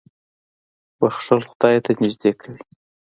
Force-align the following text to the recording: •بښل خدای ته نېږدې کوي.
•بښل 0.99 1.41
خدای 1.49 1.77
ته 1.85 1.91
نېږدې 2.01 2.31
کوي. 2.41 2.61